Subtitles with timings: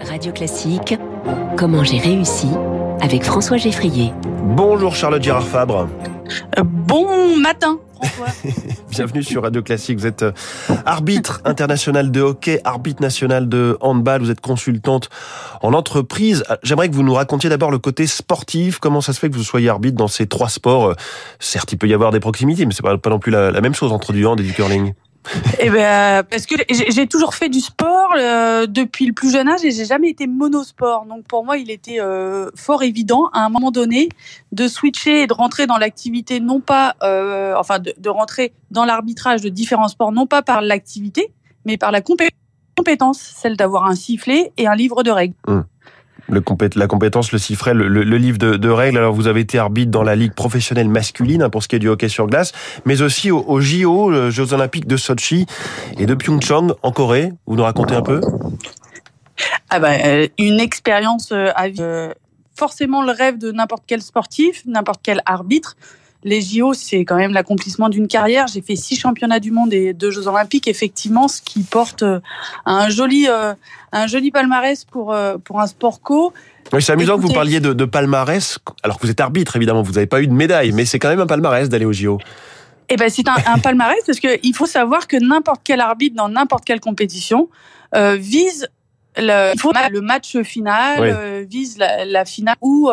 [0.00, 0.96] Radio Classique,
[1.56, 2.48] comment j'ai réussi
[3.00, 4.12] avec François Geffrier.
[4.42, 5.88] Bonjour Charlotte Girard Fabre.
[6.58, 7.78] Euh, bon matin.
[8.02, 8.50] François.
[8.90, 9.98] Bienvenue sur Radio Classique.
[9.98, 10.32] Vous êtes euh,
[10.86, 14.22] arbitre international de hockey, arbitre national de handball.
[14.22, 15.08] Vous êtes consultante
[15.62, 16.44] en entreprise.
[16.50, 18.78] Euh, j'aimerais que vous nous racontiez d'abord le côté sportif.
[18.78, 20.94] Comment ça se fait que vous soyez arbitre dans ces trois sports?
[21.38, 23.60] Certes, il peut y avoir des proximités, mais c'est pas, pas non plus la, la
[23.60, 24.94] même chose entre du hand et du curling.
[25.60, 29.64] Eh ben, parce que j'ai toujours fait du sport euh, depuis le plus jeune âge
[29.64, 31.06] et j'ai jamais été monosport.
[31.06, 34.08] Donc pour moi, il était euh, fort évident à un moment donné
[34.50, 38.84] de switcher et de rentrer dans l'activité, non pas, euh, enfin, de, de, rentrer dans
[38.84, 41.32] l'arbitrage de différents sports, non pas par l'activité,
[41.64, 45.34] mais par la compétence, celle d'avoir un sifflet et un livre de règles.
[46.32, 48.98] Hum la compétence, le siffret, le, livre de, règles.
[48.98, 51.78] Alors vous avez été arbitre dans la ligue professionnelle masculine hein, pour ce qui est
[51.78, 52.52] du hockey sur glace,
[52.84, 55.46] mais aussi aux, JO, Jeux Olympiques de Sochi
[55.98, 57.32] et de Pyeongchang en Corée.
[57.46, 58.20] Vous nous racontez un peu?
[59.70, 62.12] Ah bah, euh, Une expérience euh, à euh,
[62.54, 65.76] forcément le rêve de n'importe quel sportif, n'importe quel arbitre
[66.24, 68.46] les JO, c'est quand même l'accomplissement d'une carrière.
[68.46, 72.20] J'ai fait six championnats du monde et deux Jeux olympiques, effectivement, ce qui porte euh,
[72.64, 73.54] un joli, euh,
[73.92, 76.32] un joli palmarès pour, euh, pour un sport co.
[76.72, 79.82] Oui, c'est amusant que vous parliez de, de, palmarès, alors que vous êtes arbitre, évidemment,
[79.82, 82.18] vous n'avez pas eu de médaille, mais c'est quand même un palmarès d'aller aux JO.
[82.88, 86.28] Eh ben, c'est un, un, palmarès parce qu'il faut savoir que n'importe quel arbitre dans
[86.28, 87.48] n'importe quelle compétition
[87.94, 88.68] vise
[89.16, 89.52] le,
[89.90, 92.90] le match final, vise la, la finale ou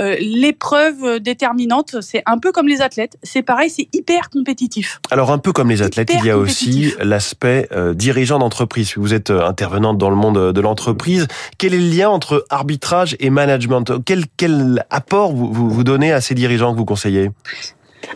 [0.00, 1.96] euh, l'épreuve déterminante.
[2.00, 3.18] C'est un peu comme les athlètes.
[3.22, 5.00] C'est pareil, c'est hyper compétitif.
[5.10, 8.94] Alors un peu comme les athlètes, il y a aussi l'aspect euh, dirigeant d'entreprise.
[8.96, 11.26] Vous êtes euh, intervenante dans le monde de l'entreprise.
[11.58, 14.02] Quel est le lien entre arbitrage et management?
[14.04, 17.30] Quel, quel apport vous, vous, vous donnez à ces dirigeants que vous conseillez?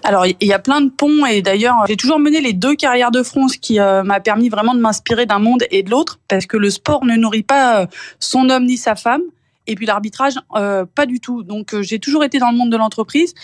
[0.03, 3.13] Alors, il y a plein de ponts et d'ailleurs, j'ai toujours mené les deux carrières
[3.13, 6.47] de front, ce qui m'a permis vraiment de m'inspirer d'un monde et de l'autre, parce
[6.47, 7.87] que le sport ne nourrit pas
[8.19, 9.23] son homme ni sa femme.
[9.67, 11.43] Et puis l'arbitrage, euh, pas du tout.
[11.43, 13.35] Donc euh, j'ai toujours été dans le monde de l'entreprise.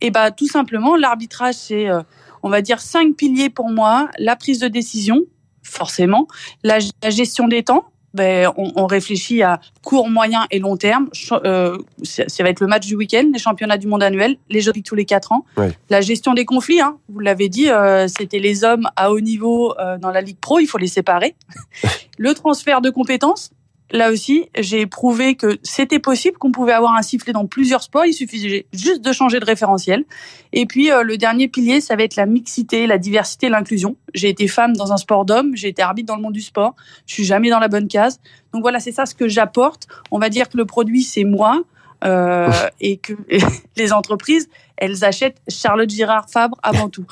[0.00, 2.00] Et bah tout simplement, l'arbitrage, c'est, euh,
[2.42, 4.08] on va dire, cinq piliers pour moi.
[4.18, 5.20] La prise de décision,
[5.62, 6.26] forcément.
[6.62, 6.78] La,
[7.10, 7.84] gestion des temps.
[8.12, 11.08] Ben, on, on, réfléchit à court, moyen et long terme.
[11.44, 14.72] Euh, ça, va être le match du week-end, les championnats du monde annuel, les jeux
[14.84, 15.44] tous les quatre ans.
[15.90, 17.68] La gestion des conflits, hein, vous l'avez dit,
[18.08, 21.36] c'était les hommes à haut niveau dans la Ligue Pro, il faut les séparer.
[22.18, 23.52] le transfert de compétences,
[23.90, 28.06] là aussi, j'ai prouvé que c'était possible, qu'on pouvait avoir un sifflet dans plusieurs sports.
[28.06, 30.04] Il suffisait juste de changer de référentiel.
[30.52, 33.96] Et puis, euh, le dernier pilier, ça va être la mixité, la diversité, l'inclusion.
[34.14, 36.74] J'ai été femme dans un sport d'homme, j'ai été arbitre dans le monde du sport.
[37.06, 38.20] Je suis jamais dans la bonne case.
[38.52, 39.86] Donc voilà, c'est ça ce que j'apporte.
[40.10, 41.62] On va dire que le produit, c'est moi.
[42.02, 43.12] Euh, et que
[43.76, 47.04] les entreprises, elles achètent Charlotte Girard Fabre avant tout.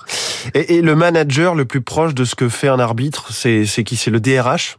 [0.54, 3.96] Et, et, le manager le plus proche de ce que fait un arbitre, c'est qui?
[3.96, 4.78] C'est le DRH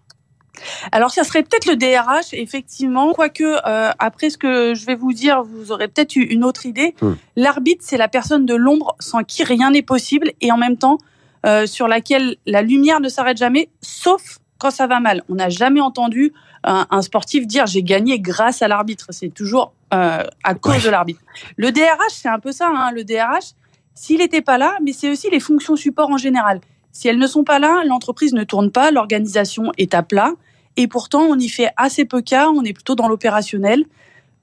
[0.91, 3.13] alors, ça serait peut-être le DRH, effectivement.
[3.13, 6.65] Quoique, euh, après ce que je vais vous dire, vous aurez peut-être eu une autre
[6.65, 6.95] idée.
[7.01, 7.13] Hmm.
[7.35, 10.97] L'arbitre, c'est la personne de l'ombre sans qui rien n'est possible et en même temps
[11.45, 15.23] euh, sur laquelle la lumière ne s'arrête jamais, sauf quand ça va mal.
[15.29, 16.33] On n'a jamais entendu
[16.63, 19.07] un, sportif dire j'ai gagné grâce à l'arbitre.
[19.11, 21.21] C'est toujours euh, à cause de l'arbitre.
[21.55, 22.69] Le DRH, c'est un peu ça.
[22.73, 22.91] Hein.
[22.91, 23.53] Le DRH,
[23.95, 26.59] s'il n'était pas là, mais c'est aussi les fonctions support en général.
[26.91, 30.33] Si elles ne sont pas là, l'entreprise ne tourne pas, l'organisation est à plat.
[30.79, 33.83] Et pourtant, on y fait assez peu cas, on est plutôt dans l'opérationnel.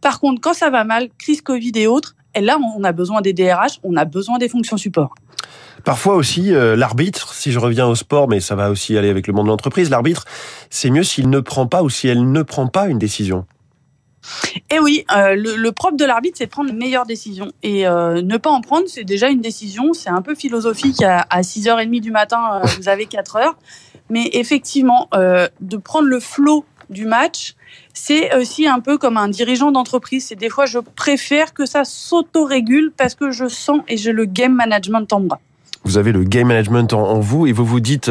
[0.02, 3.22] Par contre, quand ça va mal, crise Covid et autres, et là, on a besoin
[3.22, 5.14] des DRH, on a besoin des fonctions support.
[5.82, 9.26] Parfois aussi, euh, l'arbitre, si je reviens au sport, mais ça va aussi aller avec
[9.28, 10.26] le monde de l'entreprise, l'arbitre,
[10.68, 13.46] c'est mieux s'il ne prend pas ou si elle ne prend pas une décision.
[14.70, 17.52] Eh oui, euh, le, propre de l'arbitre, c'est de prendre une meilleure décision.
[17.62, 19.92] Et euh, ne pas en prendre, c'est déjà une décision.
[19.92, 21.02] C'est un peu philosophique.
[21.02, 23.56] À, 6h30 du matin, euh, vous avez 4 heures.
[24.10, 27.54] Mais effectivement, de prendre le flot du match,
[27.92, 30.26] c'est aussi un peu comme un dirigeant d'entreprise.
[30.26, 34.24] C'est des fois, je préfère que ça s'autorégule parce que je sens et j'ai le
[34.24, 35.40] game management en moi.
[35.84, 38.10] Vous avez le game management en, vous et vous vous dites,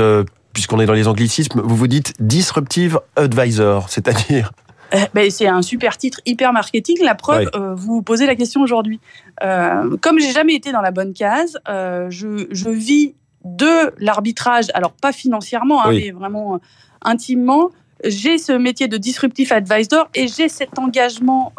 [0.54, 4.52] puisqu'on est dans les anglicismes, vous vous dites disruptive advisor, c'est-à-dire
[4.94, 6.98] euh, ben, c'est un super titre hyper marketing.
[7.04, 9.00] La preuve, euh, vous vous posez la question aujourd'hui.
[9.44, 13.16] Euh, comme j'ai jamais été dans la bonne case, euh, je, je, vis
[13.46, 16.60] de l'arbitrage, alors pas financièrement, hein, mais vraiment
[17.02, 17.70] intimement.
[18.04, 21.54] J'ai ce métier de disruptive advisor et j'ai cet engagement,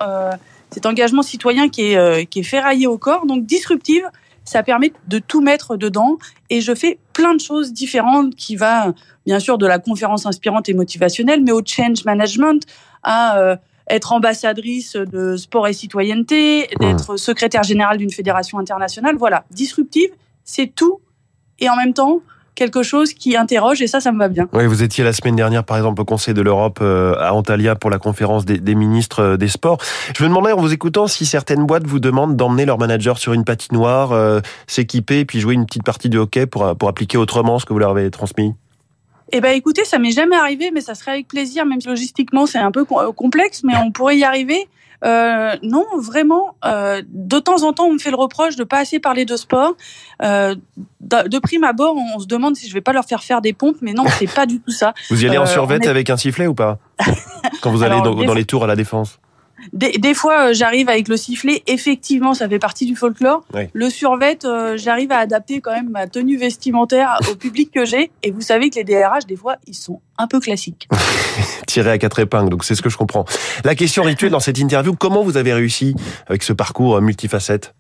[0.70, 3.24] cet engagement citoyen qui est, qui est ferraillé au corps.
[3.24, 4.04] Donc disruptive,
[4.44, 6.18] ça permet de tout mettre dedans
[6.50, 8.92] et je fais plein de choses différentes qui va
[9.26, 12.62] bien sûr de la conférence inspirante et motivationnelle, mais au change management,
[13.02, 13.56] à euh,
[13.88, 19.16] être ambassadrice de sport et citoyenneté, d'être secrétaire générale d'une fédération internationale.
[19.16, 20.10] Voilà, disruptive,
[20.44, 21.00] c'est tout
[21.60, 22.20] et en même temps
[22.56, 24.48] quelque chose qui interroge et ça, ça me va bien.
[24.52, 27.76] Oui, vous étiez la semaine dernière, par exemple, au Conseil de l'Europe euh, à Antalya
[27.76, 29.78] pour la conférence des, ministres euh, des Sports.
[30.16, 33.34] Je me demandais en vous écoutant si certaines boîtes vous demandent d'emmener leur manager sur
[33.34, 37.58] une patinoire, euh, s'équiper puis jouer une petite partie de hockey pour, pour appliquer autrement
[37.58, 38.54] ce que vous leur avez transmis.
[39.32, 42.46] Eh ben écoutez, ça m'est jamais arrivé, mais ça serait avec plaisir, même si logistiquement
[42.46, 44.68] c'est un peu complexe, mais on pourrait y arriver.
[45.04, 46.56] Euh, non, vraiment.
[46.64, 49.36] Euh, de temps en temps, on me fait le reproche de pas assez parler de
[49.36, 49.74] sport.
[50.22, 50.54] Euh,
[51.00, 53.76] de, prime abord, on se demande si je vais pas leur faire faire des pompes,
[53.82, 54.94] mais non, c'est pas du tout ça.
[55.10, 56.78] Vous y allez en survette avec un sifflet ou pas?
[57.60, 59.18] Quand vous allez dans les tours à la défense
[59.72, 61.62] des, fois, euh, j'arrive avec le sifflet.
[61.66, 63.44] Effectivement, ça fait partie du folklore.
[63.72, 68.10] Le survêt, euh, j'arrive à adapter quand même ma tenue vestimentaire au public que j'ai.
[68.22, 70.88] Et vous savez que les DRH, des fois, ils sont un peu classiques.
[71.66, 73.24] Tirés à quatre épingles, donc c'est ce que je comprends.
[73.64, 75.94] La question rituelle dans cette interview, comment vous avez réussi
[76.26, 77.74] avec ce parcours multifacette?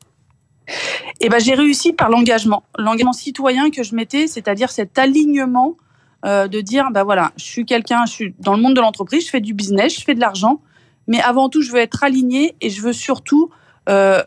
[1.20, 5.76] Eh ben, j'ai réussi par l'engagement, l'engagement citoyen que je mettais, c'est-à-dire cet alignement
[6.24, 9.26] euh, de dire, bah voilà, je suis quelqu'un, je suis dans le monde de l'entreprise,
[9.26, 10.60] je fais du business, je fais de l'argent,
[11.06, 13.50] mais avant tout, je veux être aligné et je veux surtout
[13.88, 14.22] euh,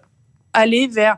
[0.53, 1.17] aller vers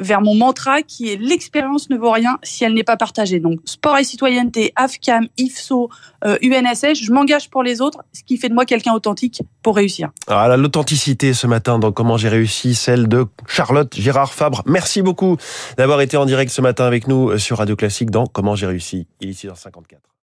[0.00, 3.38] vers mon mantra qui est l'expérience ne vaut rien si elle n'est pas partagée.
[3.38, 5.90] Donc sport et citoyenneté, AFCAM, IFSO,
[6.24, 9.76] euh, UNSS, je m'engage pour les autres, ce qui fait de moi quelqu'un authentique pour
[9.76, 10.10] réussir.
[10.26, 14.62] Ah, l'authenticité ce matin dans Comment j'ai réussi, celle de Charlotte Gérard Fabre.
[14.64, 15.36] Merci beaucoup
[15.76, 19.06] d'avoir été en direct ce matin avec nous sur Radio Classique dans Comment j'ai réussi.
[19.20, 20.10] Il est ici dans 54.